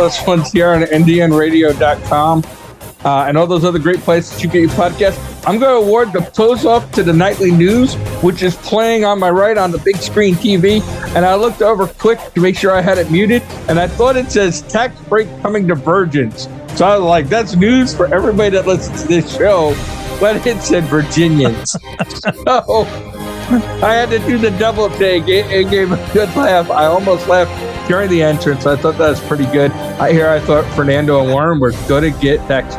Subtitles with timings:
[0.00, 2.44] to the Marvelous Ones here on NTNRadio.com
[3.04, 5.18] uh, and all those other great places you get your podcast.
[5.46, 9.18] I'm going to award the close off to the nightly news, which is playing on
[9.18, 10.82] my right on the big screen TV.
[11.14, 14.16] And I looked over quick to make sure I had it muted, and I thought
[14.16, 16.48] it says tax break coming to virgins.
[16.76, 19.74] So I was like, that's news for everybody that listens to this show.
[20.20, 21.70] But it said Virginians.
[22.44, 22.84] so
[23.82, 25.28] I had to do the double take.
[25.28, 26.70] It, it gave a good laugh.
[26.70, 28.66] I almost laughed during the entrance.
[28.66, 29.72] I thought that was pretty good.
[29.98, 32.76] I hear I thought Fernando and Warren were going to get breaks.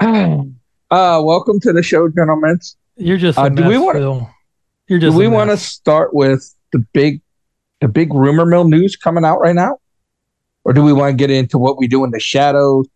[0.90, 2.58] Uh, welcome to the show, gentlemen.
[2.96, 4.26] You're just Uh, do mess, we wanna-
[4.88, 7.20] You're just Do we want to start with the big,
[7.80, 9.78] the big rumor mill news coming out right now,
[10.64, 12.88] or do we want to get into what we do in the shadows?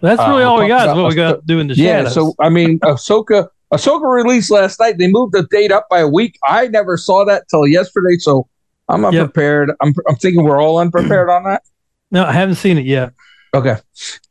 [0.00, 0.88] That's uh, really all we got.
[0.88, 1.98] Is what we got to do in the yeah.
[1.98, 2.14] shadows.
[2.14, 4.96] So I mean, Ahsoka, Ahsoka released last night.
[4.96, 6.38] They moved the date up by a week.
[6.48, 8.48] I never saw that till yesterday, so
[8.88, 9.12] I'm Yep.
[9.14, 9.72] unprepared.
[9.80, 11.62] I'm, I'm thinking we're all unprepared on that.
[12.10, 13.12] no, I haven't seen it yet.
[13.54, 13.76] Okay.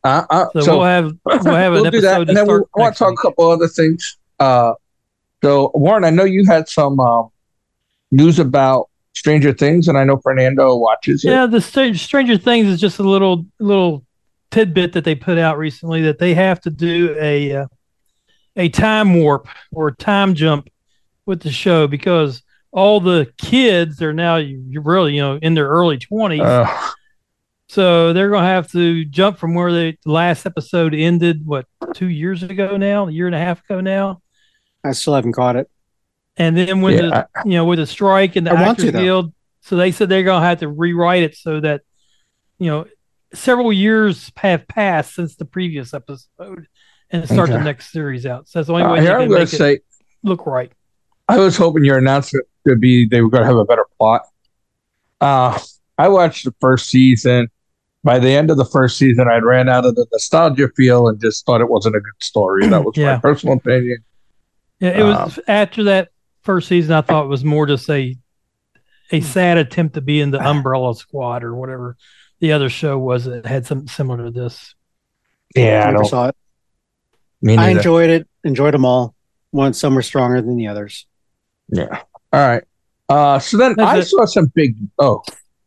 [0.04, 2.48] Uh, uh, So, so we'll have we'll have an we'll do episode that, and then
[2.48, 3.20] we'll, I want to talk week.
[3.20, 4.18] a couple other things.
[4.40, 4.74] Uh,
[5.44, 7.30] so Warren, I know you had some um,
[8.12, 11.30] news about Stranger Things, and I know Fernando watches it.
[11.30, 14.06] Yeah, the Str- Stranger Things is just a little little
[14.52, 17.68] tidbit that they put out recently that they have to do a uh,
[18.56, 20.70] a time warp or a time jump
[21.26, 22.42] with the show because
[22.76, 26.68] all the kids are now you're really you know in their early twenties, Uh,
[27.70, 31.46] so they're gonna have to jump from where the last episode ended.
[31.46, 34.22] What two years ago now, a year and a half ago now,
[34.84, 35.70] I still haven't caught it.
[36.38, 38.80] and then with yeah, the I- you know with the strike and the I want
[38.80, 41.82] actors guild so they said they're going to have to rewrite it so that
[42.60, 42.86] you know
[43.34, 46.68] several years have passed since the previous episode
[47.10, 48.48] and start the next series out.
[48.48, 49.80] So that's the only uh, way here they I'm can going make to it say,
[50.24, 50.72] look right
[51.28, 54.22] I was hoping your announcement would be they were going to have a better plot.
[55.22, 55.58] Uh,
[55.98, 57.48] I watched the first season.
[58.04, 61.20] By the end of the first season, I'd ran out of the nostalgia feel and
[61.20, 62.68] just thought it wasn't a good story.
[62.68, 63.98] That was my personal opinion.
[64.80, 66.10] yeah it Um, was after that
[66.44, 68.16] first season i thought it was more just a
[69.12, 71.98] a sad attempt to be in the umbrella squad or whatever
[72.40, 74.76] the other show was that had something similar to this
[75.56, 76.36] Yeah, I Never saw it.
[77.58, 78.28] I enjoyed it.
[78.44, 79.16] Enjoyed them all.
[79.52, 81.08] One, some were stronger than the others.
[81.70, 82.02] Yeah.
[82.34, 82.64] All right.
[83.08, 84.06] Uh, so then That's I it.
[84.06, 84.76] saw some big.
[85.00, 85.22] Oh,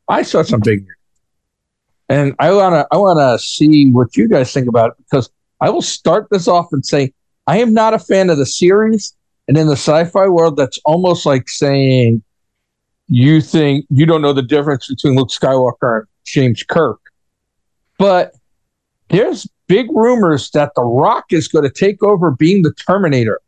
[0.09, 0.87] I saw some big
[2.09, 5.83] and I wanna I wanna see what you guys think about it because I will
[5.83, 7.13] start this off and say
[7.47, 9.15] I am not a fan of the series,
[9.47, 12.23] and in the sci-fi world, that's almost like saying
[13.09, 17.01] you think you don't know the difference between Luke Skywalker and James Kirk,
[17.99, 18.35] but
[19.09, 23.41] there's big rumors that The Rock is going to take over being the Terminator.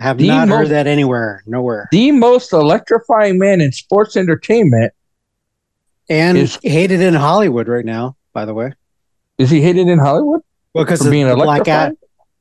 [0.00, 1.42] Have The not most- heard that anywhere.
[1.46, 1.88] Nowhere.
[1.90, 4.92] the most electrifying man in sports entertainment.
[6.08, 8.72] And Is- hated in Hollywood right now, by the way.
[9.38, 10.40] Is he hated in Hollywood
[10.74, 11.66] Well, because of being the Black?
[11.68, 11.96] Adam.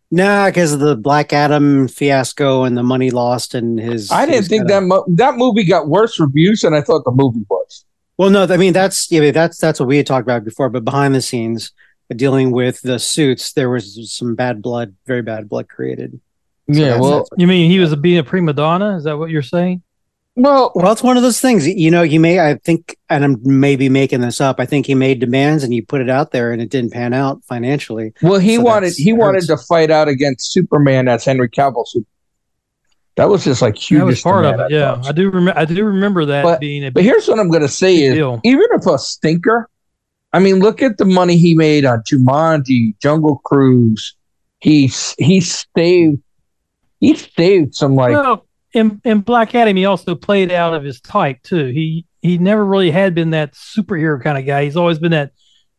[0.09, 4.09] Nah, because of the Black Adam fiasco and the money lost and his.
[4.11, 7.11] I didn't his think that mo- that movie got worse reviews than I thought the
[7.11, 7.83] movie was.
[8.17, 10.69] Well, no, I mean that's yeah, that's that's what we had talked about before.
[10.69, 11.71] But behind the scenes,
[12.15, 16.19] dealing with the suits, there was some bad blood, very bad blood created.
[16.71, 19.03] So yeah, that's- well, that's- you mean he was a, being a prima donna is
[19.05, 19.81] that what you're saying
[20.39, 21.67] well, well, it's one of those things.
[21.67, 24.59] You know, you may, I think, and I'm maybe making this up.
[24.59, 27.11] I think he made demands and you put it out there, and it didn't pan
[27.11, 28.13] out financially.
[28.21, 31.87] well, he So wanted that's- he wanted to fight out against Superman as Henry Cavill.
[31.87, 32.05] Super-
[33.15, 33.97] That was just like huge.
[34.01, 36.85] that was part of it yeah i do remember i do remember that But- being
[36.85, 38.39] a But here's what I'm going to say is deal.
[38.43, 39.67] even if a stinker,
[40.33, 44.13] I mean, look at the money he made on Jumanji, Jungle Cruise.
[44.59, 46.21] He he saved
[46.99, 50.99] he saved some like well, in in Black Adam, he also played out of his
[51.01, 51.65] type too.
[51.67, 54.63] He he never really had been that superhero kind of guy.
[54.65, 55.31] He's always been that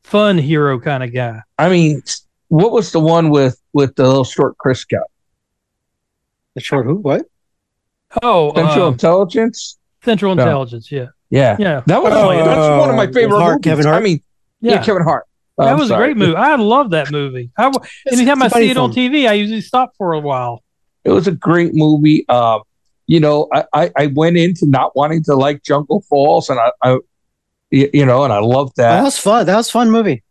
[0.05, 1.41] fun hero kind of guy.
[1.59, 2.03] I mean,
[2.49, 4.99] what was the one with with the little short Chris guy?
[6.55, 6.97] The short who?
[6.97, 7.23] What?
[8.23, 9.79] Oh, Central um, Intelligence.
[10.05, 10.43] Central No.
[10.43, 10.91] Intelligence.
[10.91, 13.85] Yeah, Yeah, yeah, that was Oh, that's one of my favorite Hart, movies.
[13.85, 14.23] Kevin I mean,
[14.61, 14.85] yeah, yeah.
[14.85, 15.25] Kevin Hart.
[15.59, 16.05] Oh, that I'm was sorry.
[16.05, 16.37] a great movie.
[16.37, 17.51] I love that movie.
[17.59, 18.93] I, w- anytime I It's a funny see it on.
[18.93, 20.63] TV, I usually stop for a while.
[21.05, 22.29] It was a great movie.
[22.29, 22.63] Um,
[23.07, 26.99] you know, I, I I went into not wanting to like Jungle Falls, and I,
[27.71, 29.03] you know, and I loved that that.
[29.05, 29.47] was fun.
[29.47, 30.23] That was a fun movie.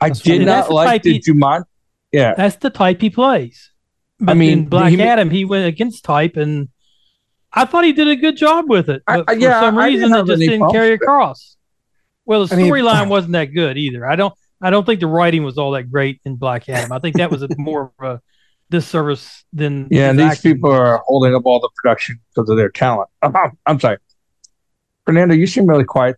[0.00, 0.44] I that's did funny.
[0.44, 1.64] Not the like type the he- Jumanji.
[2.12, 3.70] Yeah, That's the type he plays.
[4.18, 6.68] But mean, in Black he Adam, he went against type, and
[7.52, 9.02] I thought he did a good job with it.
[9.06, 11.56] But I- for yeah, some reason, it just didn't carry across.
[12.26, 14.06] Well, the I mean- storyline wasn't that good either.
[14.06, 14.34] I don't.
[14.62, 16.92] I don't think the writing was all that great in Black Adam.
[16.92, 18.20] I think that was a, more of a
[18.70, 19.88] disservice than.
[19.90, 20.10] yeah.
[20.10, 23.08] And his these people are holding up all the production because of their talent.
[23.66, 23.98] I'm sorry,
[25.04, 25.34] Fernando.
[25.34, 26.16] You seem really quiet.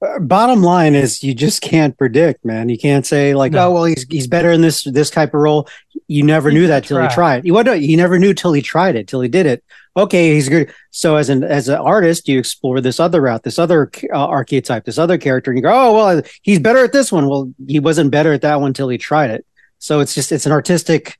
[0.00, 2.68] Uh, bottom line is you just can't predict, man.
[2.68, 3.68] You can't say like, No.
[3.68, 5.68] oh well, he's he's better in this this type of role.
[6.06, 7.14] You never He knew that till he try.
[7.14, 7.44] tried.
[7.46, 7.66] You what?
[7.66, 9.64] no, You never knew till he tried it, till he did it.
[9.96, 10.72] Okay, he's good.
[10.92, 14.84] So as an as an artist, you explore this other route, this other uh, archetype,
[14.84, 17.28] this other character, and you go, oh well, he's better at this one.
[17.28, 19.44] Well, he wasn't better at that one till he tried it.
[19.80, 21.16] So it's just it's an artistic,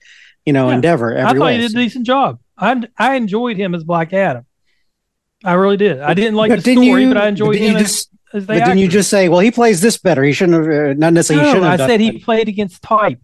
[0.49, 0.77] you know, Yeah.
[0.77, 1.17] endeavor.
[1.17, 1.57] I thought way.
[1.57, 2.39] he did a decent job.
[2.57, 4.45] I I enjoyed him as Black Adam.
[5.45, 6.01] I really did.
[6.01, 8.47] I didn't like But the didn't story, you- but I enjoyed him you as, as
[8.47, 10.23] but didn't you just say, well, he plays this better.
[10.25, 10.91] He shouldn't have.
[10.91, 11.47] Uh, not necessarily.
[11.47, 13.21] he No, shouldn't I said he played against type.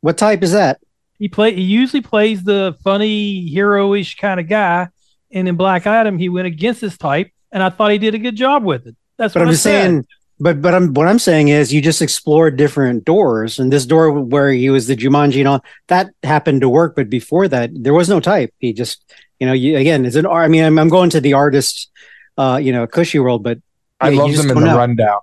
[0.00, 0.78] What type is that?
[1.18, 1.54] He play.
[1.54, 4.88] He usually plays the funny, hero-ish kind of guy,
[5.32, 8.18] and in Black Adam, he went against his type, and I thought he did a
[8.18, 8.96] good job with it.
[9.16, 9.82] That's But what I'm I just said.
[9.82, 10.06] saying.
[10.40, 14.10] But but I'm what I'm saying is you just explore different doors, and this door
[14.10, 16.96] where he was the Jumanji and all that happened to work.
[16.96, 18.52] But before that, there was no type.
[18.58, 19.04] He just
[19.38, 20.26] you know you again it's an.
[20.26, 21.88] I mean I'm, I'm going to the artist,
[22.36, 23.58] uh, you know, cushy world, but
[24.00, 24.76] I Yeah, love them in the know.
[24.76, 25.20] rundown.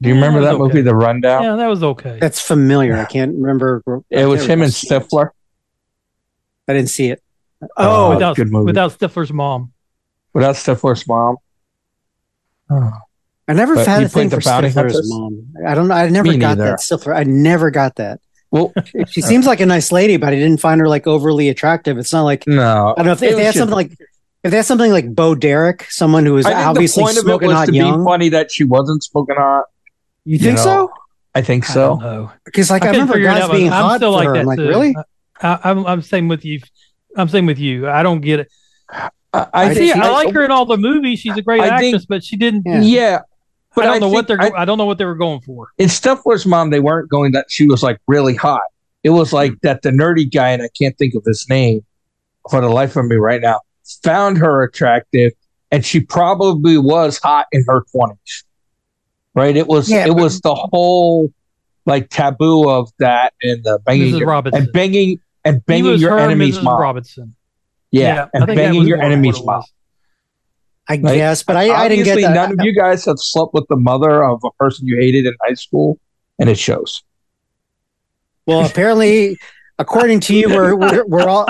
[0.00, 0.82] Do you Yeah, remember it was that movie, okay.
[0.82, 1.42] The Rundown?
[1.44, 2.18] Yeah, that was okay.
[2.20, 2.94] that's familiar.
[2.96, 3.82] I can't remember.
[3.88, 5.00] I It was him and remember.
[5.06, 5.30] Stifler.
[6.68, 7.22] I didn't see it.
[7.62, 8.66] Oh, Oh, without good movie.
[8.66, 9.72] without Stifler's mom.
[10.34, 11.36] Without Stifler's mom.
[12.74, 12.90] Oh.
[13.46, 15.48] I never But had a thing played for the Stifler's mom.
[15.66, 15.94] I don't know.
[15.94, 16.70] I never Me got neither.
[16.70, 17.14] that Stifler.
[17.14, 18.20] I never got that.
[18.50, 18.72] Well,
[19.08, 21.98] She seems like a nice lady, but I didn't find her like overly attractive.
[21.98, 22.94] It's not like no.
[22.96, 23.92] I don't know if they, It if they had something like
[24.44, 27.16] if they had something like Bo Derek, someone who was I think obviously the point
[27.18, 28.00] of it smoking was hot to young.
[28.00, 29.64] be funny that she wasn't smoking hot.
[30.24, 30.92] You think know, so?
[31.34, 32.30] I think so.
[32.44, 34.32] Because like I, couldn't remember figure it guys being I'm hot still for like her.
[34.34, 34.68] that I'm like, too.
[34.68, 34.96] really?
[35.42, 36.60] I, I'm I'm same with you.
[37.16, 37.88] I'm same with you.
[37.88, 38.48] I don't get it.
[39.34, 41.20] I, I I See, I like her in all the movies.
[41.20, 42.62] She's a great I think- actress, but she didn't.
[42.64, 42.80] Yeah.
[42.80, 43.18] Yeah,
[43.74, 44.40] but I don't know what they're.
[44.40, 45.68] I, don't know what they were going for.
[45.78, 48.62] in Stifler's mom, they weren't going that she was like really hot.
[49.02, 49.36] It was hmm.
[49.36, 51.84] like that the nerdy guy, and I can't think of his name
[52.50, 53.60] for the life of me right now,
[54.02, 55.32] found her attractive,
[55.70, 58.44] and she probably was hot in her twenties.
[59.34, 59.56] Right?
[59.56, 61.32] It was Yeah, it but- was the whole
[61.86, 64.18] like taboo of that and the banging Mrs.
[64.20, 64.62] your, Robinson.
[64.62, 66.62] and banging and He banging was your her, enemy's Mrs.
[66.62, 66.80] mom.
[66.80, 67.36] Robinson.
[68.00, 69.62] Yeah, I and banging your enemy's it mom.
[70.88, 72.34] I Like, guess, but I, I didn't get that.
[72.34, 75.34] none of you guys have slept with the mother of a person you hated in
[75.42, 75.98] high school,
[76.38, 77.02] and it shows.
[78.46, 79.38] Well, apparently,
[79.78, 81.46] according to you, we're, we're we're all.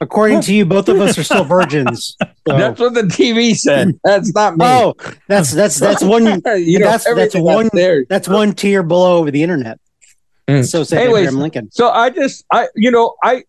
[0.00, 2.16] According to you, both of us are still virgins.
[2.20, 3.98] So- That's what the TV said.
[4.04, 4.64] That's not me.
[4.64, 4.94] oh,
[5.26, 6.24] that's that's that's one
[6.56, 8.04] you know, that's- that's one- there.
[8.08, 9.80] that's one tier below over the internet.
[10.46, 10.64] Mm.
[10.64, 11.70] So said Anyways, Abraham Lincoln.
[11.72, 13.44] So I just, I, you know, I,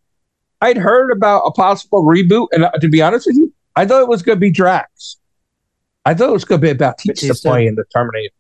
[0.62, 4.02] I'd heard about a possible reboot, and uh, to be honest with you, I thought
[4.02, 5.18] it was going to be Drax.
[6.06, 7.50] I thought it was going to be Bautista Batista.
[7.50, 8.34] playing the Terminator.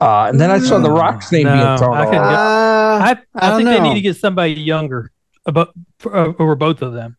[0.00, 2.32] Uh, and then I saw The Rock's name No, being thrown I couldn't around.
[2.32, 5.12] get- Uh, I, I I, don't think they need to get somebody younger
[5.46, 7.16] about for, uh, over both of them.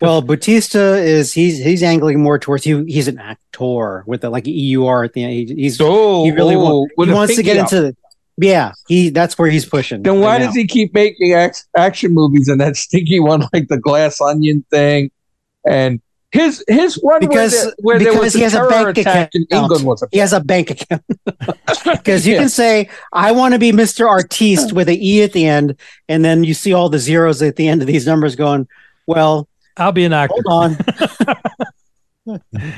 [0.00, 4.44] Well, Batista is he's he's angling more towards he he's an actor with the like
[4.46, 5.32] EUR at the end.
[5.32, 7.72] He, he's So he really wa- with he wants to get up.
[7.72, 7.94] into
[8.42, 10.02] yeah he that's where he's pushing.
[10.02, 13.68] Then why right does he keep making act- action movies and that stinky one like
[13.68, 15.10] the Glass Onion thing?
[15.66, 16.00] And
[16.32, 18.70] his his one Because- where, there, where there because was he a has a terror
[18.70, 19.62] bank attack in account.
[19.64, 21.02] England was a he has a bank account
[21.84, 22.40] because you Yeah.
[22.40, 24.08] can say I want to be Mr.
[24.08, 25.76] Artiste with an E at the end,
[26.08, 28.66] and then you see all the zeros at the end of these numbers going.
[29.06, 29.46] Well,
[29.76, 30.34] I'll be an actor.
[30.46, 30.76] hold
[32.26, 32.42] on.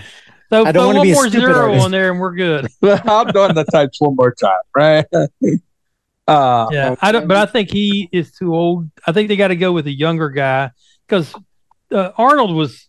[0.54, 1.84] So I don't put wanna be more stupid zero artist.
[1.84, 2.68] on there, and we're good.
[2.82, 5.04] I'm doing the types one more time, right?
[6.26, 7.28] Uh, Yeah, I don't.
[7.28, 8.88] But I think he is too old.
[9.06, 10.70] I think they got to go with a younger guy
[11.06, 11.34] because
[11.92, 12.88] uh, Arnold was.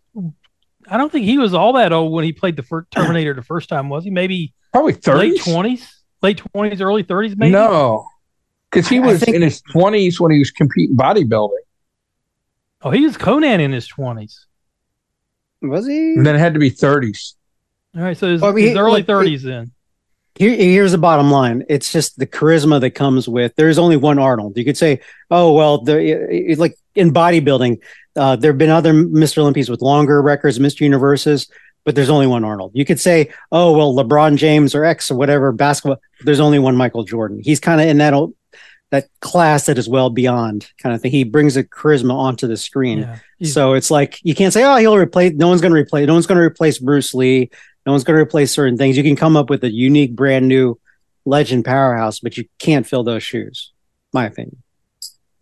[0.88, 3.44] I don't think he was all that old when he played the first Terminator the
[3.44, 4.10] first time, was he?
[4.10, 7.52] Maybe probably late twenties, late twenties, early thirties, maybe.
[7.52, 8.08] No,
[8.72, 11.50] because he was think- in his 20s when he was competing bodybuilding,
[12.84, 14.46] Oh, he was Conan in his twenties.
[15.62, 16.14] Was he?
[16.14, 17.34] and then it had to be 30s.
[17.96, 19.72] All right, so his, Well, his early look, thirties then.
[20.38, 21.64] Here, here's the bottom line.
[21.70, 23.56] It's just the charisma that comes with.
[23.56, 24.58] There's only one Arnold.
[24.58, 25.00] You could say,
[25.32, 27.80] oh well, the like in bodybuilding,
[28.18, 29.38] uh, there have been other Mr.
[29.38, 30.82] Olympians with longer records, Mr.
[30.82, 31.48] Universes,
[31.86, 32.72] but there's only one Arnold.
[32.74, 36.02] You could say, oh well, LeBron James or X or whatever basketball.
[36.22, 37.40] There's only one Michael Jordan.
[37.42, 38.34] He's kind of in that old,
[38.92, 41.12] that class that is well beyond kind of thing.
[41.12, 43.00] He brings a charisma onto the screen.
[43.00, 46.08] Yeah, So it's like you can't say, "Oh, he'll replace." No one's going to replace.
[46.08, 47.52] No one's going to replace Bruce Lee.
[47.86, 48.98] No one's going to replace certain things.
[48.98, 50.80] You can come up with a unique, brand new
[51.26, 53.72] legend powerhouse, but you can't fill those shoes.
[54.14, 54.62] My opinion.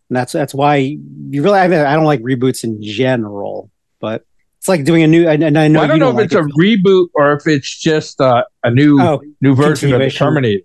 [0.10, 1.60] And that's that's why you really.
[1.60, 4.26] I, mean, I don't like reboots in general, but
[4.60, 5.28] it's like doing a new.
[5.28, 7.34] And, and I know Well, I don't know don't if like it's a reboot or
[7.34, 10.18] if it's just uh, a new Oh, new version of the continuation.
[10.26, 10.64] Terminator.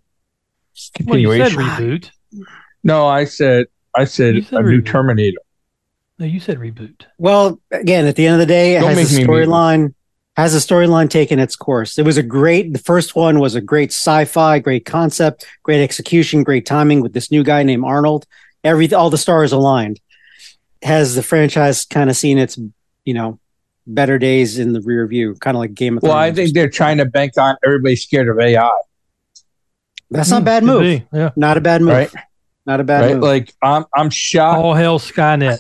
[1.07, 2.01] well, you said Continuation.
[2.35, 2.47] reboot.
[2.83, 4.83] no, I said I said, said a new.
[4.83, 5.39] Terminator.
[6.19, 7.03] No, you said reboot.
[7.17, 9.95] well, again, at the end of the day, it Don't has a make me storyline.
[10.39, 11.99] Has the storyline taken its course?
[11.99, 12.73] It was a great.
[12.73, 17.31] The first one was a great sci-fi, great concept, great execution, great timing with this
[17.33, 18.25] new guy named Arnold.
[18.63, 20.01] Every all the stars aligned.
[20.83, 22.57] Has the franchise kind of seen its,
[23.05, 23.41] you know,
[23.85, 26.71] better days in the rear view, kind of like Game of Well, I think they're
[26.71, 28.71] trying to bank on everybody's scared of AI,
[30.11, 30.83] that's not a bad move.
[30.83, 31.31] be, Yeah.
[31.35, 31.91] Not a bad move.
[31.95, 32.11] right?
[32.65, 33.15] Not a bad right?
[33.15, 33.25] move.
[33.25, 34.63] Like I'm, I'm shocked.
[34.63, 35.59] All hell Skynet.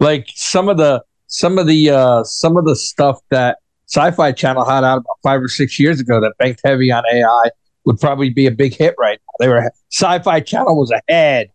[0.00, 3.58] Like some of the, some of the, uh, some of the stuff that
[3.92, 7.50] Sci-Fi Channel had out about five or six years ago that banked heavy on AI
[7.84, 9.44] would probably be a big hit right now.
[9.44, 11.50] They were Sci-Fi Channel was ahead,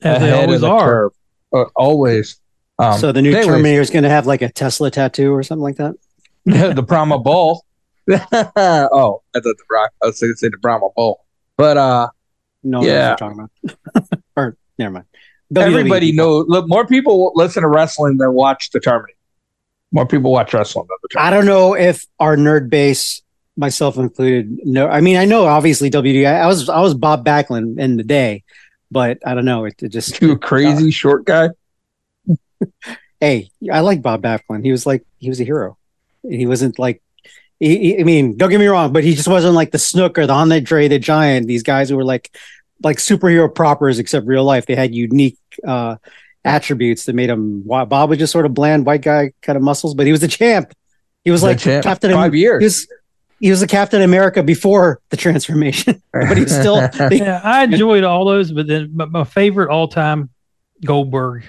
[0.00, 0.84] As they ahead of always the are.
[0.84, 1.12] curve.
[1.54, 2.40] Uh, always.
[2.78, 5.42] Um, so the new anyways, Terminator is going to have like a Tesla tattoo or
[5.42, 5.94] something like that.
[6.74, 7.64] the Brahma Bull.
[8.10, 8.22] oh, I
[8.56, 11.24] thought the Bra- I was going to say the Brahma Bull,
[11.58, 12.08] but uh,
[12.62, 13.10] No, Yeah.
[13.10, 14.18] what talking about.
[14.36, 15.06] or never mind.
[15.52, 16.24] WWE everybody people.
[16.24, 16.44] knows.
[16.48, 19.18] Look, more people listen to wrestling than watch the Terminator.
[19.92, 21.34] More people watch wrestling than the Terminator.
[21.34, 23.20] I don't know if our nerd base,
[23.56, 24.88] myself included, no.
[24.88, 26.26] I mean, I know obviously WWE.
[26.26, 28.44] I was I was Bob Backlund in the day,
[28.90, 29.66] but I don't know.
[29.66, 31.50] It, it just You a crazy short guy.
[33.20, 34.64] hey, I like Bob Backlund.
[34.64, 35.76] He was like he was a hero.
[36.28, 37.02] He wasn't like.
[37.60, 40.18] He, he- I mean, don't get me wrong, but he just wasn't like the Snook
[40.18, 41.46] or the Andre the Giant.
[41.46, 42.36] These guys who were like,
[42.82, 44.66] like superhero propers, except real life.
[44.66, 45.96] They had unique uh,
[46.44, 47.62] attributes that made him.
[47.62, 50.28] Bob was just sort of bland white guy kind of muscles, but he was the
[50.28, 50.72] champ.
[51.24, 51.84] He was like champ.
[51.84, 52.10] Captain.
[52.12, 52.62] Five He years.
[52.62, 52.88] was,
[53.40, 56.76] he was the Captain America before the transformation, but he's still.
[57.10, 60.30] Yeah, I enjoyed all those, but then but my favorite all time
[60.84, 61.44] Goldberg.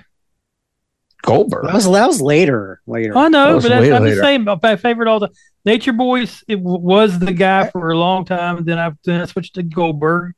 [1.21, 1.65] Goldberg.
[1.65, 2.81] that was that was later.
[2.85, 3.17] Later.
[3.17, 5.29] I know, was but that's, way I'm just saying my favorite all the
[5.65, 6.43] Nature Boys.
[6.49, 8.65] It w- was the guy for a long time.
[8.65, 10.33] Then I then I switched to Goldberg,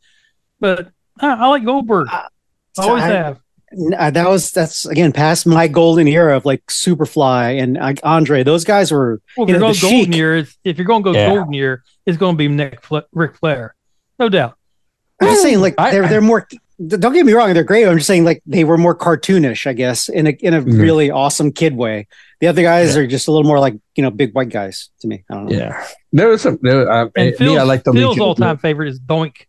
[0.59, 2.07] but I, I like Goldberg.
[2.11, 2.27] Uh,
[2.77, 3.39] Always I- have.
[3.97, 8.43] Uh, that was that's again past my golden era of like Superfly and uh, Andre.
[8.43, 10.15] Those guys were Well, if you you're know, going the golden Sheik.
[10.15, 11.29] year, it's, if you're going to go Yeah.
[11.35, 13.75] golden year, it's going to be Nick Fla- Ric Flair,
[14.19, 14.55] no doubt.
[15.21, 16.47] I'm just saying like I- they're they're more.
[16.87, 17.87] Don't get me wrong, they're great.
[17.87, 20.79] I'm just saying like they were more cartoonish, I guess, in a in a Mhm.
[20.79, 22.07] really awesome kid way.
[22.41, 25.07] The other guys are just a little more like you know big white guys to
[25.07, 25.23] me.
[25.29, 25.57] I don't know.
[25.57, 26.59] Yeah, there was some.
[26.61, 28.23] There, uh, And me, Phil's, I like the Phil's Legion.
[28.23, 29.47] all time favorite is Doink.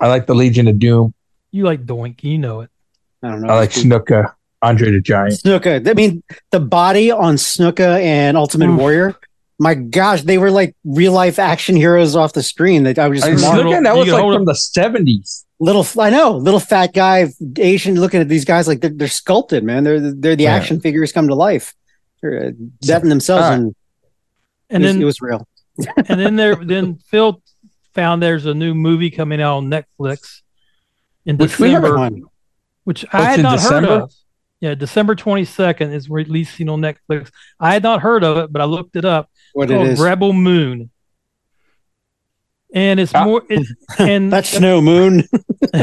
[0.00, 1.14] I like the Legion of Doom.
[1.52, 2.70] You like Doink, you know it.
[3.26, 3.48] I don't know.
[3.52, 5.34] I like Snuka, Andre the Giant.
[5.34, 5.88] Snuka.
[5.88, 8.78] I mean, the body on Snuka and Ultimate Oof.
[8.78, 9.16] Warrior.
[9.58, 12.82] My gosh, they were like real life action heroes off the screen.
[12.84, 13.70] That I was just was Marvel- marveling.
[13.72, 15.46] looking, that was like hold from the seventies.
[15.60, 17.28] little I know little fat guy
[17.58, 20.54] Asian looking at these guys like they're, they're sculpted man they're they're the Yeah.
[20.56, 21.74] action figures come to life
[22.20, 23.58] they're uh, in themselves All right.
[23.58, 23.74] and,
[24.68, 25.48] And it, was, then it was real
[26.06, 27.40] and then there then Phil
[27.94, 30.42] found there's a new movie coming out on Netflix
[31.24, 32.22] in Which we December, Fun.
[32.86, 33.88] Which Oh, I had not December?
[33.88, 34.12] heard of.
[34.60, 37.30] Yeah, December 22nd is releasing on Netflix.
[37.60, 39.28] I had not heard of it, but I looked it up.
[39.52, 40.88] what it called is Rebel Moon.
[42.74, 43.24] And it's Ah.
[43.24, 45.24] more it's, and that's snow moon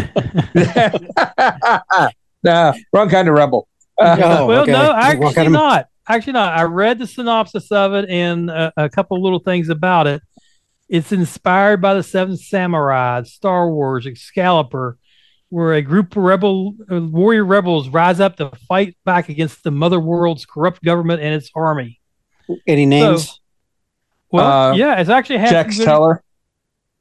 [2.44, 3.68] nah, wrong kind of rebel.
[4.00, 4.72] Uh, Oh, well, okay.
[4.72, 5.88] no, actually kind of- not.
[6.08, 6.58] Actually not.
[6.58, 10.22] I read the synopsis of it and a, a couple little things about it.
[10.90, 14.98] It's inspired by the Seven Samurai, Star Wars, Excalibur,
[15.54, 19.70] where a group of rebel uh, warrior rebels rise up to fight back against the
[19.70, 22.00] Mother World's corrupt government and its army.
[22.68, 23.40] any names
[24.32, 26.24] Well, Uh, yeah, it's actually Jax good- Teller.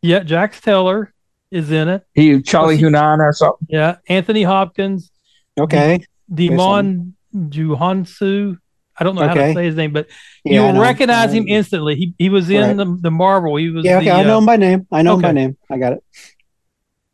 [0.02, 1.14] Yeah, Jax Teller
[1.50, 2.02] is in it.
[2.12, 3.66] He Charlie he- Hunnam or something.
[3.70, 5.10] Yeah, Anthony Hopkins,
[5.58, 8.58] okay Demon Juhansu.
[8.98, 10.08] I don't know how to say his name, but
[10.44, 11.94] Yeah, you'll recognize him instantly.
[11.96, 12.76] He he was in Right.
[12.76, 13.56] the, the Marvel.
[13.56, 15.32] He was yeah okay the, I know uh, him by name I know him by
[15.32, 16.04] name I got it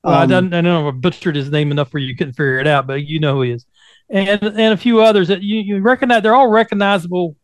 [0.05, 2.35] well, I Um, don't I know if I butchered his name enough where you couldn't
[2.35, 3.67] figure it out, but you know who he is,
[4.09, 6.23] and and a few others that you, you recognize.
[6.23, 7.37] They're all recognizable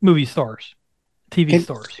[0.00, 0.74] movie stars,
[1.30, 2.00] TV Can- stars.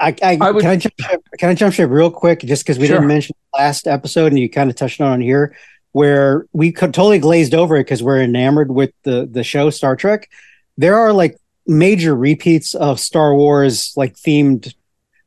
[0.00, 2.64] I, I, I would- can I jump ship, can I jump ship real quick just
[2.64, 2.96] because we Sure.
[2.96, 5.54] didn't mention last episode and you kind of touched on it here
[5.92, 9.94] where we could totally glazed over it because we're enamored with the the show Star
[9.94, 10.28] Trek.
[10.76, 11.36] There are like
[11.68, 14.74] major repeats of Star Wars like themed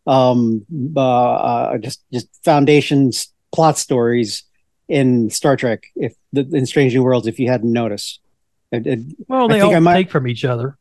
[0.07, 4.43] um uh, uh just just foundations plot stories
[4.87, 8.19] in Star Trek if the in Strange New Worlds if you hadn't noticed.
[8.71, 10.77] It- it- Well, I they think all I might- take from each other.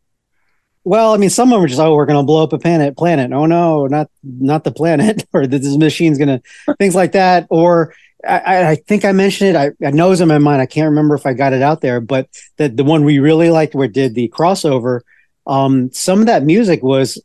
[0.84, 2.58] well, I mean, some of them are just, oh, we're going to blow up a
[2.58, 3.32] planet, planet.
[3.32, 7.46] Oh no, not not the planet, or this machine's going to things like that.
[7.50, 7.94] Or
[8.26, 9.56] I- I, I think I mentioned it.
[9.56, 10.60] I, I know it's in my mind.
[10.60, 12.28] I can't remember if I got it out there, but
[12.58, 15.00] that the one we really liked, where it did the crossover.
[15.46, 17.22] Um, some of that music was,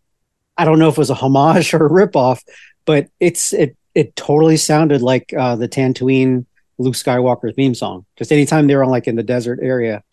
[0.60, 2.44] I don't know if it was a homage or a ripoff,
[2.86, 6.46] but it's it it totally sounded like uh, the Tatooine
[6.78, 8.06] Luke Skywalker theme song.
[8.18, 10.04] Just anytime they were like in the desert area.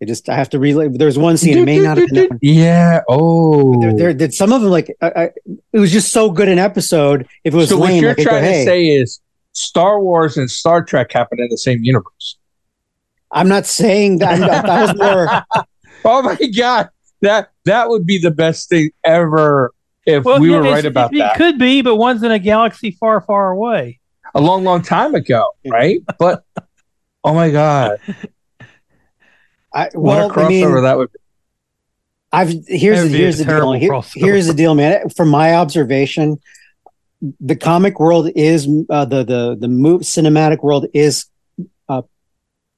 [0.00, 0.88] It just I have to relay.
[0.88, 1.58] There's one scene.
[1.58, 2.38] It may not have been that one.
[2.40, 3.02] Yeah.
[3.06, 3.78] Oh.
[3.82, 5.30] There, there, did some of them like I, I,
[5.74, 7.28] it was just so good an episode.
[7.44, 9.20] If it was so what you're like, I go, trying hey, to say is
[9.52, 12.38] Star Wars and Star Trek happen in the same universe.
[13.30, 14.38] I'm not saying that.
[14.40, 15.64] Not- that was more.
[16.02, 16.88] Oh my god,
[17.20, 19.70] that that would be the best thing ever
[20.06, 22.38] if we yeah, were right about it, that It could be, but one's in a
[22.38, 24.00] galaxy far, far away.
[24.34, 26.00] a long, long time ago, right?
[26.18, 26.44] But
[27.24, 27.98] oh my god,
[29.72, 31.18] I, what a crossover I mean, that would be.
[32.32, 33.72] I've here's That the would be here's the deal.
[33.72, 35.08] Here- here's the deal, man.
[35.10, 36.38] From my observation,
[37.40, 41.26] the comic world is uh, the the the move cinematic world is
[41.88, 42.02] uh,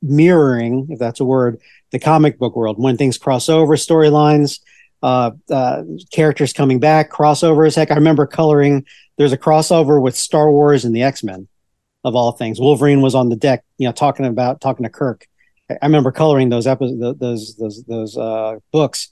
[0.00, 1.60] mirroring, if that's a word,
[1.90, 2.76] the comic book world.
[2.82, 4.60] When things cross over, storylines,
[5.02, 5.82] uh, uh,
[6.12, 7.74] characters coming back, crossovers.
[7.76, 8.84] Heck, I remember coloring.
[9.18, 11.48] There's a crossover with Star Wars and the X Men,
[12.04, 12.60] of all things.
[12.60, 15.26] Wolverine was on the deck, you know, talking about talking to Kirk.
[15.70, 19.08] I I remember coloring those episodes, those those those uh, books,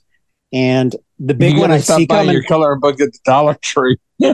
[0.53, 2.33] and the big you one I stop see buying coming.
[2.33, 4.33] your coloring book at the Dollar Tree and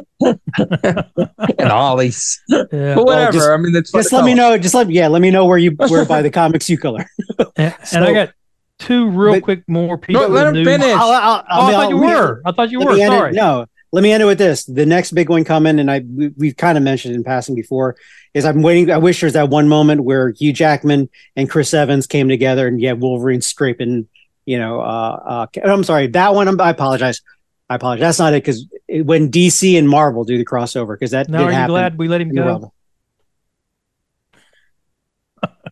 [1.71, 2.41] Ollie's.
[2.49, 2.65] Yeah.
[2.95, 3.31] But whatever.
[3.33, 4.57] just- I mean, it's fun Just to let me know.
[4.57, 7.05] Just let yeah, let me know where you where by the comics you color.
[7.55, 8.33] and, So- and I got
[8.79, 10.21] two real But- quick more people.
[10.23, 10.67] No, let him news.
[10.67, 10.87] finish.
[10.95, 12.41] I'll- I'll- Oh, I I'll- thought you let me- were.
[12.45, 12.93] I thought you were.
[12.93, 13.31] me end it- Sorry.
[13.33, 14.65] no, let me end it with this.
[14.65, 17.95] The next big one coming, and I we, we've kind of mentioned in passing before,
[18.33, 18.91] is I'm waiting.
[18.91, 22.79] I wish there's that one moment where Hugh Jackman and Chris Evans came together, and
[22.79, 24.07] you yeah, Wolverine scraping.
[24.45, 26.47] You know, uh, uh, I'm sorry, that one.
[26.47, 27.21] I'm, I apologize.
[27.69, 28.01] I apologize.
[28.01, 28.65] That's not it because
[29.05, 32.07] when DC and Marvel do the crossover, because that Now, did are you glad we
[32.07, 32.71] let him go?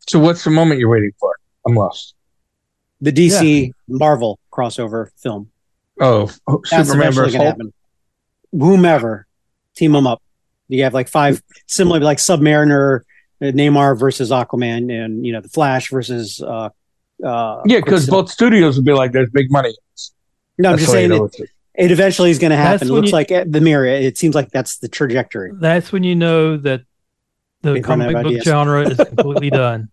[0.10, 1.34] So, what's the moment you're waiting for?
[1.66, 2.15] I'm lost.
[3.02, 5.50] The DC Marvel crossover film.
[6.00, 7.74] Oh, oh, That's Superman eventually versus going to happen.
[8.52, 9.28] Whomever,
[9.76, 10.22] team them up.
[10.68, 13.02] You have like five similar, like Submariner,
[13.42, 16.42] uh, Namor versus Aquaman, and you know the Flash versus.
[16.42, 16.70] uh
[17.24, 19.76] uh Yeah, because both studios would be like, "There's big money."
[20.58, 21.50] No, I'm That's just the way saying it
[21.86, 22.88] it, eventually is going to happen.
[22.88, 23.86] It looks you- like the mirror.
[23.86, 25.52] It seems like that's the trajectory.
[25.54, 26.82] That's when you know that
[27.62, 28.44] the They've comic book ideas.
[28.46, 29.90] genre is completely done.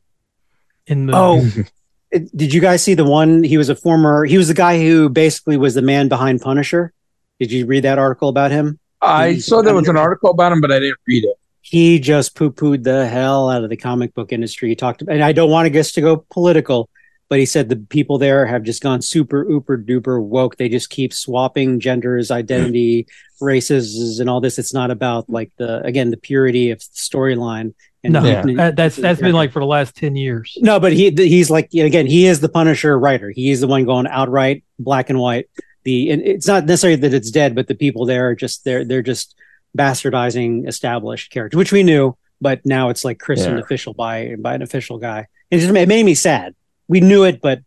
[0.87, 1.71] In the Oh, It-
[2.13, 3.43] did you guys see the one?
[3.43, 4.25] He was a former.
[4.25, 6.93] He was the guy who basically was the man behind Punisher.
[7.41, 8.79] Did you read that article about him?
[9.01, 11.37] I saw there was an article about him, but I didn't read it.
[11.63, 14.69] he just poo pooed the hell out of the comic book industry.
[14.69, 16.91] He talked, about and I don't want to get to go political,
[17.33, 20.59] but he said the people there have just gone super, uber, duper woke.
[20.59, 22.35] They just keep swapping genders, hmm.
[22.35, 23.07] identity,
[23.41, 24.59] races, and all this.
[24.59, 27.73] It's not about like the again the purity of storyline.
[28.05, 28.43] And no, Yeah.
[28.57, 30.59] that- that's that's been like for the last ten years.
[30.61, 33.31] no, but he he's like again he is the Punisher writer.
[33.31, 35.49] He is the one going outright black and white.
[35.85, 38.85] The and it's not necessarily that it's dead, but the people there are just they're
[38.85, 39.35] they're just
[39.75, 43.65] bastardizing established characters, which we knew, but now it's like christened Yeah.
[43.65, 45.29] official by by an official guy.
[45.51, 46.55] It just it made me sad.
[46.93, 47.61] We knew it, but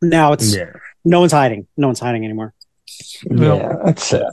[0.00, 0.72] now it's Yeah,
[1.04, 1.66] no one's hiding.
[1.76, 2.54] No one's hiding anymore.
[3.30, 4.32] Well- yeah, that's sad.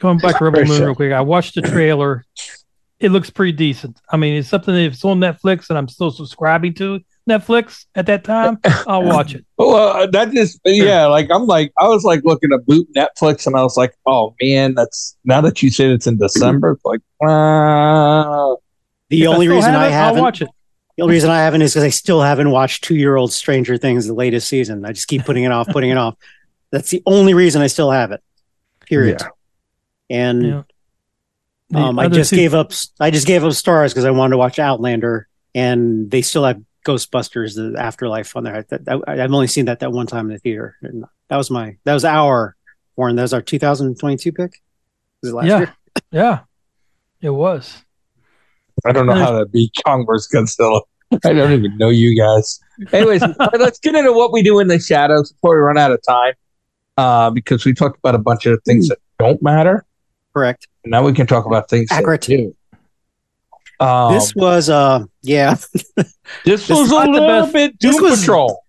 [0.00, 0.84] Going back to Rebel Moon sad.
[0.84, 2.24] real quick, I watched the trailer.
[3.00, 3.98] It looks pretty decent.
[4.10, 7.86] I mean, it's something that if it's on Netflix and I'm still subscribing to Netflix
[7.94, 9.44] at that time, I'll watch it.
[9.58, 13.46] Well, uh, that just yeah, like I'm like I was like looking to boot Netflix,
[13.46, 16.84] and I was like, oh man, that's now that you said it's in December, it's
[16.84, 18.54] like, uh,
[19.08, 20.48] The If only still reason have I it, I'll haven't watch it.
[20.96, 23.76] The only reason I haven't is because I still haven't watched two year old Stranger
[23.76, 24.84] Things the latest season.
[24.84, 26.16] I just keep putting it off, putting it off.
[26.70, 28.22] That's the only reason I still have it.
[28.86, 29.20] Period.
[29.20, 29.28] Yeah.
[30.16, 30.62] And Yeah.
[31.74, 32.70] Um, I just two- gave up.
[33.00, 36.62] I just gave up stars because I wanted to watch Outlander, and they still have
[36.86, 38.64] Ghostbusters: The Afterlife on there.
[38.68, 41.50] That, that, I've only seen that that one time in the theater, and that was
[41.50, 42.54] my that was our
[42.94, 43.16] Warren.
[43.16, 44.62] That was our 2022 pick.
[45.22, 45.58] Was it last Yeah.
[45.58, 45.74] year?
[46.12, 46.38] Yeah,
[47.20, 47.82] it was.
[48.84, 50.82] I don't know how to beat Kong versus Godzilla.
[51.24, 52.60] I don't even know you guys.
[52.92, 53.22] Anyways,
[53.58, 56.34] let's get into what we do in the shadows before we run out of time,
[56.96, 59.84] uh, because we talked about a bunch of things that don't matter.
[60.34, 60.66] Correct.
[60.84, 62.22] And now we can talk about things Accurate.
[62.22, 62.56] that do.
[63.78, 65.54] Um, this was uh yeah
[65.94, 66.12] this
[66.44, 68.62] this was is a not the little best- bit this Doom was- Patrol.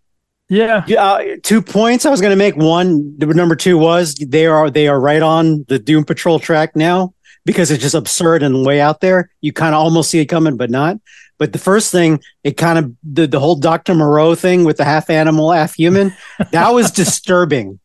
[0.49, 2.05] Yeah, uh, two points.
[2.05, 3.17] I was going to make one.
[3.17, 7.13] The Number two was they are they are right on the Doom Patrol track now
[7.47, 9.31] because it's just absurd and way out there.
[9.41, 10.97] You kind of almost see it coming, but not.
[11.39, 14.83] But the first thing, it kind of the the whole Doctor Moreau thing with the
[14.83, 16.13] half animal, half human,
[16.51, 17.79] that was disturbing.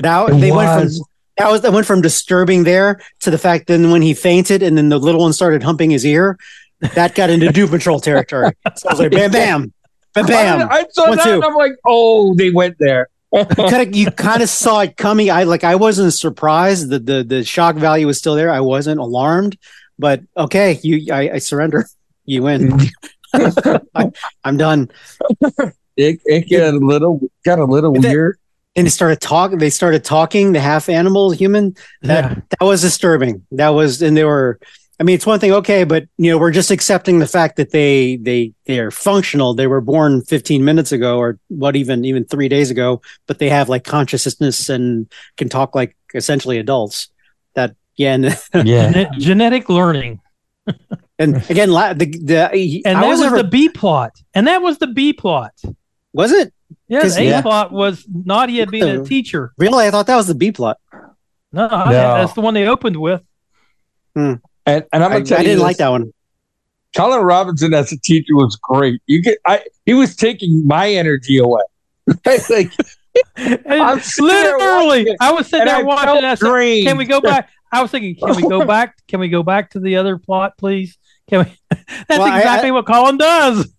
[0.00, 1.06] That It they went from
[1.38, 4.76] that was that went from disturbing there to the fact then when he fainted and
[4.76, 6.36] then the little one started humping his ear,
[6.94, 8.52] that got into Doom Patrol territory.
[8.76, 9.72] So I was like, bam, bam,
[10.14, 10.68] bam, bam.
[10.70, 11.30] I, I saw One, that two.
[11.34, 13.08] and I'm like, oh, they went there.
[13.36, 15.30] You kind of you kind of saw it coming.
[15.30, 16.88] I like I wasn't surprised.
[16.90, 18.50] The the the shock value was still there.
[18.50, 19.58] I wasn't alarmed,
[19.98, 21.86] but okay, you I, I surrender.
[22.24, 22.78] You win.
[23.34, 24.10] I,
[24.44, 24.90] I'm done.
[25.96, 28.38] it, it got a little got a little That- weird.
[28.74, 29.58] and they started talking.
[29.58, 30.52] They started talking.
[30.52, 31.74] The half animal, human.
[32.02, 32.40] That Yeah.
[32.58, 33.46] that was disturbing.
[33.52, 34.58] That was, and they were.
[34.98, 37.70] I mean, it's one thing, okay, but you know, we're just accepting the fact that
[37.70, 39.52] they they they are functional.
[39.54, 43.50] They were born 15 minutes ago, or what, even even three days ago, but they
[43.50, 47.08] have like consciousness and can talk like essentially adults.
[47.54, 48.24] That yeah, and
[48.66, 48.90] Yeah.
[48.92, 50.20] Gene- genetic learning.
[51.18, 54.12] and again, la- the the And I that was, never- the B plot.
[54.34, 55.52] And that was the B plot.
[56.14, 56.54] was it
[56.88, 57.42] Yeah, 'Cause- the A yeah.
[57.42, 59.52] plot was Nadja being a teacher.
[59.58, 59.86] really?
[59.86, 60.78] I thought that was the B plot.
[61.52, 61.86] No, No.
[61.90, 63.22] that's the one they opened with.
[64.14, 64.34] Hmm.
[64.66, 66.12] And and I'm gonna I tell you I didn't this, like that one.
[66.96, 69.00] Colin Robinson as a teacher was great.
[69.06, 71.62] You get I he was taking my energy away.
[72.50, 72.72] like
[73.36, 76.04] I'm literally, I was sitting there I watching.
[76.06, 76.86] felt And I said, drained.
[76.86, 78.94] "Can we go back?" I was thinking, "Can we go back?
[79.08, 80.98] Can we go back to the other plot, please?"
[81.28, 81.58] Can we?
[81.70, 83.72] That's Well, I- exactly what Colin does.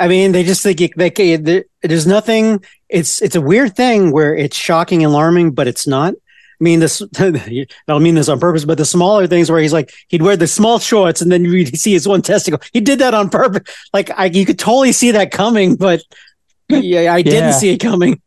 [0.00, 2.64] I mean, they just think it, they, ca- there's nothing.
[2.88, 6.14] It's it's a weird thing where it's shocking and alarming, but it's not.
[6.60, 9.72] I mean, this I don't mean this on purpose, but the smaller things where he's
[9.72, 12.60] like he'd wear the small shorts and then you see his one testicle.
[12.72, 13.72] He did that on purpose.
[13.92, 16.02] Like I, you could totally see that coming, but
[16.68, 18.20] yeah, I didn't see it coming.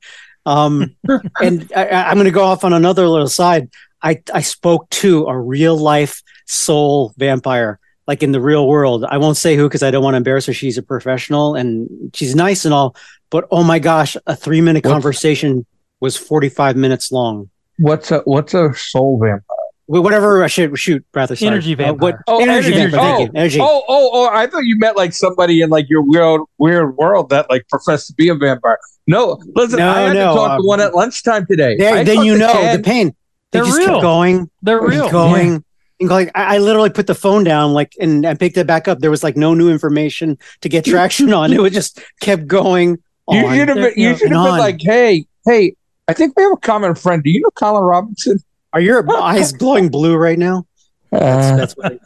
[0.45, 0.95] Um,
[1.41, 3.69] and I, I'm going to go off on another little side.
[4.01, 9.03] I I spoke to a real life soul vampire, like in the real world.
[9.03, 10.53] I won't say who because I don't want to embarrass her.
[10.53, 12.95] She's a professional and she's nice and all,
[13.29, 15.65] but oh my gosh, a three minute What's- conversation
[15.99, 17.49] was 45 minutes long.
[17.81, 19.41] What's a what's a soul vampire?
[19.87, 21.47] Whatever I should shoot, rather sorry.
[21.51, 22.23] Energy Uh, what, vampire.
[22.27, 22.91] Oh, energy, energy.
[22.91, 23.17] vampire.
[23.17, 23.31] Thank Oh, you.
[23.35, 23.59] Energy.
[23.61, 24.29] Oh, oh, oh!
[24.31, 28.07] I thought you meant like somebody in like your weird, weird world that like professed
[28.07, 28.77] to be a vampire.
[29.07, 31.75] No, listen, No, I had no, to talk um, to one at lunchtime today.
[31.75, 32.77] There, then you know Ken.
[32.77, 33.07] the pain.
[33.51, 33.87] They They're just real.
[33.87, 34.49] kept going.
[34.61, 35.09] They're kept real.
[35.09, 35.63] going.
[35.99, 38.87] And like I, I literally put the phone down, like, and I picked it back
[38.87, 38.99] up.
[38.99, 41.51] There was like no new information to get traction on.
[41.51, 42.97] It was just kept going.
[43.29, 43.93] You should have been.
[43.97, 45.75] You should have been like, hey, hey.
[46.11, 47.23] I think we have a common friend.
[47.23, 48.39] Do you know Colin Robinson?
[48.73, 50.65] Are your eyes glowing blue right now?
[51.11, 51.99] That's, that's what.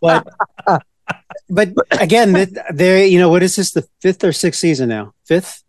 [0.00, 0.26] but
[1.50, 2.32] but again,
[2.70, 3.04] there.
[3.04, 3.72] You know what is this?
[3.72, 5.12] The fifth or sixth season now?
[5.26, 5.62] Fifth.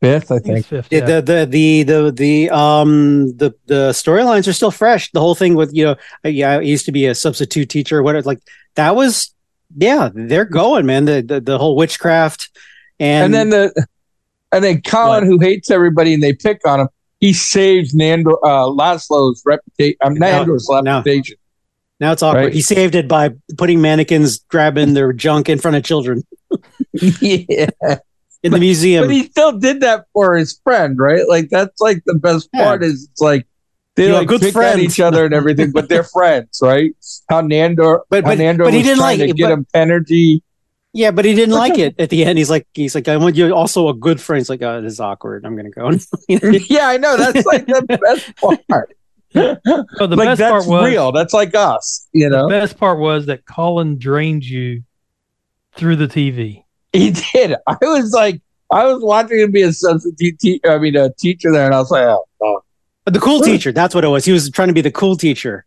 [0.00, 0.66] fifth, I I think think.
[0.66, 1.06] fifth, The, yeah.
[1.06, 5.10] the the the the the um the the storylines are still fresh.
[5.12, 8.02] The whole thing with you know uh, yeah I used to be a substitute teacher.
[8.02, 8.40] What like
[8.76, 9.34] that was
[9.76, 12.50] yeah they're going man the the, the whole witchcraft
[13.00, 13.86] and, And, then the,
[14.56, 15.26] and then Colin, What?
[15.28, 16.88] who hates everybody and they pick on him,
[17.20, 19.96] he saves Nandor uh, Laszlo's reputation.
[20.02, 20.82] Um, Nandor's no.
[20.82, 21.36] reputation.
[22.00, 22.44] now it's awkward.
[22.44, 22.52] Right.
[22.52, 26.22] He saved it by putting mannequins grabbing their junk in front of children
[26.92, 27.68] yeah,
[28.42, 29.06] in the museum.
[29.06, 31.26] but he still did that for his friend, right?
[31.28, 32.64] Like that's like the best Yeah.
[32.64, 33.46] part is it's like
[33.94, 34.82] they You like good pick at friends.
[34.82, 36.94] each other and everything, but they're friends, right?
[37.30, 40.42] How Nandor, But- but- Nandor but he didn't like to get but- him energy.
[40.96, 42.38] Yeah, but he didn't like it at the end.
[42.38, 44.40] He's like, he's like, I want you also a good friend.
[44.40, 45.44] He's like, oh, this is awkward.
[45.44, 45.90] I'm gonna go.
[46.28, 47.18] yeah, I know.
[47.18, 48.96] That's like the best part.
[49.34, 51.12] So the like best that's part was real.
[51.12, 52.36] That's like us, you know.
[52.36, 52.48] the know.
[52.48, 54.84] best part was that Colin drained you
[55.74, 56.64] through the TV.
[56.94, 57.56] He did.
[57.66, 60.38] I was like, I was watching him be a substitute.
[60.38, 62.62] Te- I mean, a teacher there, and I was like, oh, oh.
[63.04, 64.24] But the cool teacher, that's what it was.
[64.24, 65.66] He was trying to be the cool teacher.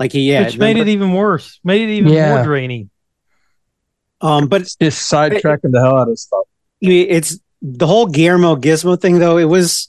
[0.00, 1.60] Like he, yeah, which made it even worse.
[1.62, 2.34] Made it even Yeah.
[2.34, 2.90] more draining.
[4.24, 6.44] Um, but just sidetracking the hell out of stuff.
[6.80, 9.36] it's the whole Guillermo Gizmo thing, though.
[9.36, 9.88] It was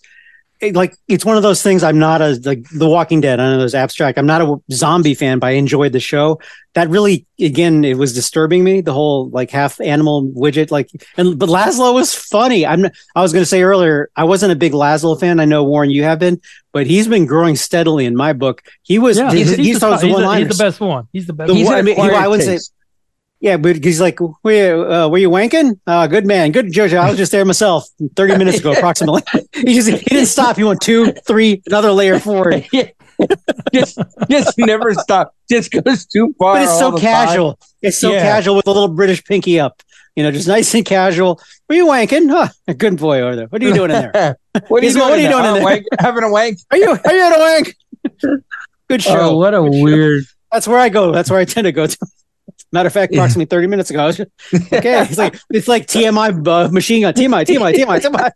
[0.62, 1.84] it, like it's one of those things.
[1.84, 3.40] I'm not a like The Walking Dead.
[3.40, 4.18] I know there's abstract.
[4.18, 6.40] I'm not a zombie fan, but I enjoyed the show.
[6.74, 8.82] That really, again, it was disturbing me.
[8.82, 12.66] The whole like half animal widget, like, and but Laszlo was funny.
[12.66, 12.86] I'm.
[13.16, 15.40] I was going to say earlier, I wasn't a big Laszlo fan.
[15.40, 16.42] I know Warren, you have been,
[16.74, 18.64] but he's been growing steadily in my book.
[18.84, 19.18] He was.
[19.18, 21.08] Yeah, he's, he's, he's, the, the he's, the, he's the best one.
[21.14, 21.48] He's the best.
[21.48, 21.58] The one.
[21.62, 22.74] He's I mean, he- I wouldn't say- taste.
[23.46, 25.80] Yeah, but he's like, were you, uh, were you wanking?
[25.86, 26.98] Uh, good man, good Jojo.
[26.98, 29.22] I was just there myself, thirty minutes ago, approximately.
[29.54, 30.58] he just he didn't stop.
[30.58, 32.66] He went two, three, another layer forward.
[33.74, 34.00] just,
[34.32, 35.36] just never stop.
[35.48, 36.56] Just goes too far.
[36.56, 37.60] But it's so all the casual.
[37.84, 38.24] It's so Yeah.
[38.24, 39.80] casual with a little British pinky up.
[40.16, 41.40] You know, just nice and casual.
[41.70, 42.32] Were you wanking?
[42.32, 43.46] Huh, a good boy over there.
[43.48, 44.38] What are you doing in there?
[44.70, 45.04] what are you doing?
[45.04, 45.52] what are you in doing there?
[45.52, 45.64] in Oh, there?
[45.64, 46.58] wank- having a wank.
[46.72, 48.42] Are you are you at a wank?
[48.90, 49.20] Good show.
[49.20, 50.24] Oh, what a weird.
[50.52, 51.12] That's where I go.
[51.12, 51.98] That's where I tend to go to.
[52.76, 54.02] Matter of fact, approximately 30 minutes ago.
[54.04, 54.30] I was just-
[54.74, 55.02] okay.
[55.10, 57.14] It's like it's like TMI uh, machine gun.
[57.14, 58.32] TMI, TMI, TMI,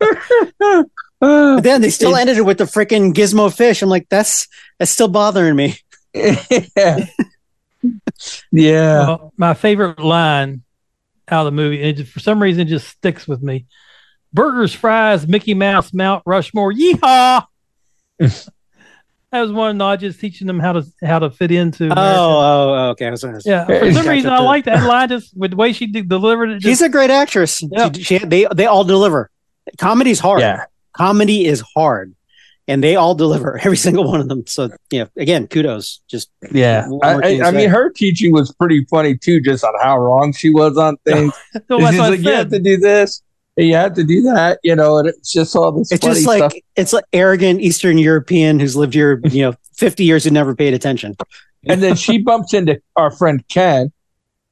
[0.00, 0.84] TMI.
[1.20, 3.82] But then they still ended it with the freaking gizmo fish.
[3.82, 4.46] I'm like, that's
[4.78, 5.76] that's still bothering me.
[6.14, 6.36] yeah.
[8.52, 8.98] yeah.
[9.06, 10.62] Well, my favorite line
[11.28, 13.66] out of the movie, and it just, for some reason, it just sticks with me.
[14.32, 17.44] Burgers, fries, Mickey Mouse, Mount Rushmore, yeehaw!
[19.32, 21.84] that was one of Nadja's teaching them how to how to fit into.
[21.84, 22.18] Oh, America.
[22.20, 23.06] Oh, oh, okay.
[23.06, 23.66] I was, I was- yeah.
[23.68, 26.50] Yeah, For some reason, I like that line just with the way she de- delivered
[26.50, 26.62] it.
[26.62, 27.62] She's a great actress.
[27.70, 27.90] Yeah.
[27.92, 29.30] She, she, they, they all deliver.
[29.78, 30.40] Comedy's hard.
[30.40, 30.64] Yeah.
[30.94, 32.14] Comedy is hard,
[32.66, 33.58] and they all deliver.
[33.62, 34.44] Every single one of them.
[34.46, 36.00] So yeah, again, kudos.
[36.08, 36.84] Just Yeah.
[36.84, 39.74] I, more can you I, I mean, her teaching was pretty funny too, just on
[39.82, 41.34] how wrong she was on things.
[41.52, 43.27] so And that's she's I like, you have to do this, and
[43.64, 46.38] you have to do that, you know, and it's just all this it's just like
[46.38, 46.52] stuff.
[46.76, 50.74] it's like arrogant Eastern European who's lived here, you know, fifty years who never paid
[50.74, 51.16] attention.
[51.66, 53.92] And then she bumps into our friend Ken,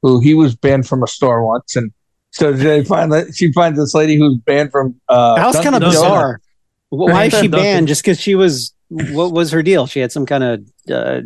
[0.01, 1.91] who he was banned from a store once, and
[2.31, 4.95] so they find she finds this lady who's banned from.
[5.07, 6.41] Uh, That was kind of bizarre.
[6.89, 7.87] Wh- Why is she banned?
[7.87, 8.73] Just because she was?
[8.89, 9.87] What was her deal?
[9.87, 10.61] She had some kind of.
[10.89, 11.21] Uh,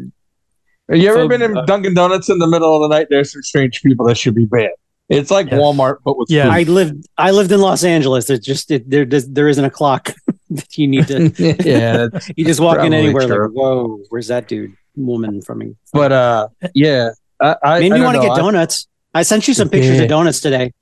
[0.90, 3.08] Have you ever So, been in Dunkin' Donuts in the middle of the night?
[3.10, 4.70] There's some strange people that should be banned.
[5.12, 5.60] It's like Yes.
[5.60, 6.50] Walmart, but with Yeah.
[6.50, 7.06] I lived.
[7.18, 8.26] I lived in Los Angeles.
[8.26, 9.06] There's just it, there.
[9.06, 10.14] does- There isn't a clock
[10.52, 11.30] that you need to.
[11.66, 13.28] yeah, You just walk in anywhere.
[13.28, 13.48] true.
[13.48, 15.76] Like, whoa, where's that dude, woman from me?
[15.94, 18.88] but uh, yeah, I, I Made I me want to get donuts.
[19.14, 20.04] I sent you some pictures Yeah.
[20.04, 20.74] of donuts today.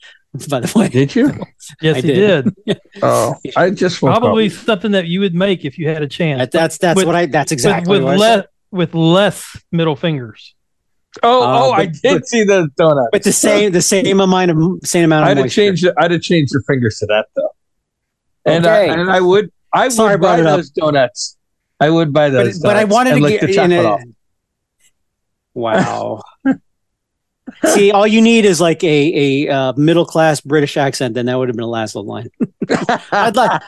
[0.48, 1.34] By the way, Did you?
[1.82, 2.56] Yes, I he did.
[3.02, 4.22] Oh, I just woke up.
[4.22, 6.38] Probably something that you would make if you had a chance.
[6.40, 7.26] That- that's that's With- what I.
[7.26, 10.54] That's exactly with, with less with less middle fingers.
[11.24, 13.08] Oh, Uh, oh, I did but- see the donut.
[13.12, 15.88] But the same the same amount of same amount I'd have changed.
[15.98, 17.50] I'd have changed the fingers to that though.
[18.46, 18.90] And Okay.
[18.90, 19.52] uh, and I would.
[19.74, 21.38] I Sorry would buy those donuts.
[21.80, 22.60] I would buy but, those.
[22.60, 24.02] but I wanted to get the in chocolate a, off.
[25.54, 26.22] Wow.
[27.74, 31.38] See, all you need is like a a uh, middle class British accent, and that
[31.38, 32.30] would have been a last line.
[33.12, 33.62] I'd like.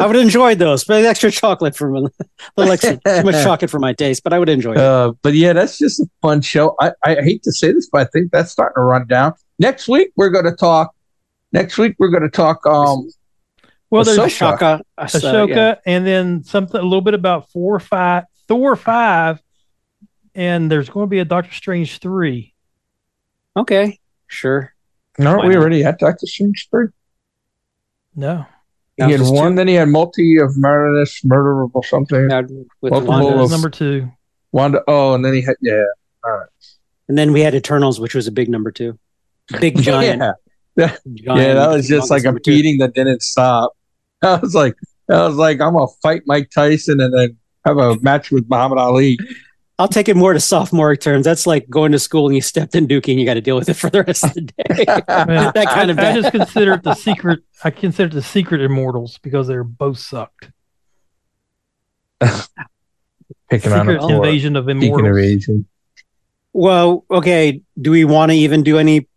[0.00, 3.78] I would enjoy those, but extra chocolate for a little extra too much chocolate for
[3.78, 4.22] my taste.
[4.24, 4.78] But I would enjoy it.
[4.78, 6.74] Uh, but yeah, that's just a fun show.
[6.80, 9.34] I, I hate to say this, but I think that's starting to run down.
[9.58, 10.94] Next week we're going to talk.
[11.52, 12.64] Next week we're going to talk.
[12.66, 13.08] Um,
[13.90, 14.58] Well, there's Ahsoka.
[14.58, 15.74] Ashoka, uh, Ahsoka, yeah.
[15.86, 19.40] and then something a little bit about four, or five, Thor five,
[20.34, 22.52] and there's going to be a Doctor Strange three.
[23.56, 24.74] Okay, sure.
[25.18, 25.60] no, Why we not?
[25.60, 26.88] already had Doctor Strange three.
[28.14, 28.44] No,
[28.96, 29.56] He had one, two.
[29.56, 32.28] then he had multi of murderous, murder or something.
[32.28, 32.42] Now,
[32.80, 34.10] with Multiple of- number two.
[34.52, 34.82] Wanda.
[34.88, 35.82] Oh, and then he had yeah.
[36.24, 36.46] All right.
[37.08, 38.98] and then we had Eternals, which was a big number two.
[39.60, 40.22] Big giant.
[40.76, 42.52] Yeah, giant yeah, that was just like a number two.
[42.52, 43.72] beating that didn't stop.
[44.22, 44.74] I was like,
[45.10, 48.78] I was like, I'm gonna fight Mike Tyson and then have a match with Muhammad
[48.78, 49.18] Ali.
[49.78, 51.24] I'll take it more to sophomoric terms.
[51.24, 53.56] That's like going to school and you stepped in Dookie and you got to deal
[53.56, 54.54] with it for the rest of the day.
[55.08, 57.40] Man, that kind of I, I just consider it the secret.
[57.62, 60.50] I consider it the secret immortals because they're both sucked.
[63.50, 65.46] Picking on Secret him for invasion of immortals.
[66.54, 67.60] Well, okay.
[67.78, 69.08] Do we want to even do any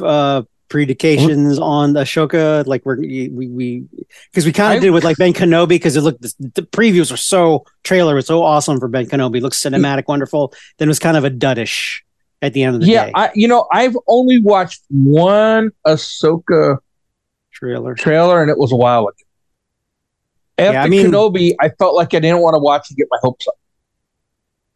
[0.00, 2.66] uh predications on Ahsoka?
[2.66, 3.84] Like we're we we
[4.30, 7.10] because we kind of did with like Ben Kenobi because it looked the, the previews
[7.10, 9.36] were so trailer was so awesome for Ben Kenobi.
[9.38, 10.52] It looks cinematic, wonderful.
[10.78, 12.00] Then it was kind of a duddish
[12.42, 13.12] at the end of the Yeah, day.
[13.14, 16.78] I you know I've only watched one Ahsoka
[17.52, 17.94] trailer.
[17.94, 19.16] trailer and it was a while ago.
[20.58, 23.08] After Yeah, I mean- Kenobi, I felt like I didn't want to watch and get
[23.10, 23.54] my hopes up.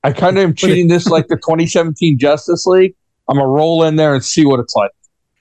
[0.05, 2.95] I kind of am treating this like the 2017 Justice League.
[3.29, 4.91] I'm gonna roll in there and see what it's like.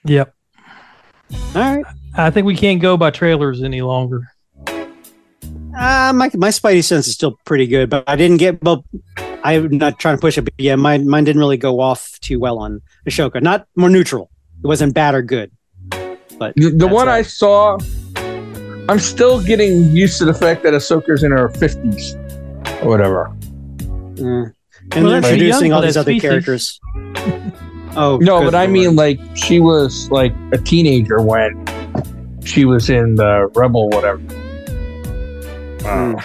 [0.04, 0.34] Yep.
[1.54, 1.84] All right.
[2.16, 4.22] I think we can't go by trailers any longer.
[4.66, 8.62] Uh, my my spidey sense is still pretty good, but I didn't get.
[8.62, 8.84] Well,
[9.44, 12.40] I'm not trying to push it, but yeah, mine mine didn't really go off too
[12.40, 13.40] well on Ahsoka.
[13.40, 14.30] Not more neutral.
[14.64, 15.52] It wasn't bad or good.
[16.38, 17.14] But The, the one all.
[17.14, 17.78] I saw,
[18.88, 23.32] I'm still getting used to the fact that Ahsoka's in her 50s or whatever.
[24.16, 24.52] Mm.
[24.92, 26.22] and Well, they're introducing all these other species.
[26.22, 26.80] characters.
[27.96, 28.70] Oh No, but I lord.
[28.72, 31.64] mean, like, she was like a teenager when
[32.44, 34.18] she was in the Rebel, whatever.
[35.80, 36.22] Mm.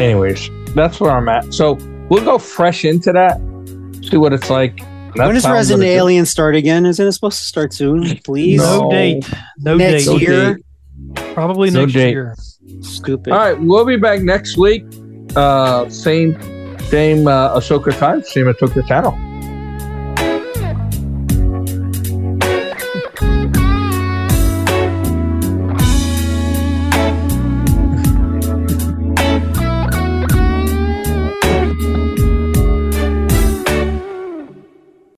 [0.00, 1.52] Anyways, that's where I'm at.
[1.52, 1.74] So
[2.08, 3.36] we'll go fresh into that,
[4.08, 4.78] see what it's like.
[5.14, 5.98] That's when does Resident gonna do.
[5.98, 6.86] Alien start again?
[6.86, 8.04] Isn't it supposed to start soon?
[8.24, 8.58] Please.
[8.60, 8.90] No, No.
[8.90, 9.28] date.
[9.58, 10.20] No Next date.
[10.20, 10.60] year.
[11.34, 12.10] Probably No next date.
[12.10, 12.36] year.
[12.82, 13.32] Stupid.
[13.32, 14.84] All right, we'll be back next week.
[15.34, 16.34] Uh, same,
[16.82, 19.12] same uh, Ahsoka time, same Ahsoka channel.